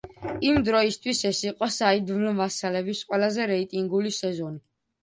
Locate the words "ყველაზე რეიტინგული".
3.13-4.19